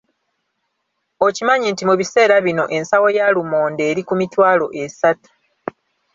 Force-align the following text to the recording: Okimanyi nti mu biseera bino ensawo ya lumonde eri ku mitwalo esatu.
Okimanyi 1.27 1.67
nti 1.69 1.83
mu 1.89 1.95
biseera 1.99 2.35
bino 2.45 2.63
ensawo 2.77 3.07
ya 3.17 3.25
lumonde 3.35 3.81
eri 3.91 4.01
ku 4.07 4.13
mitwalo 4.21 4.65
esatu. 4.83 5.29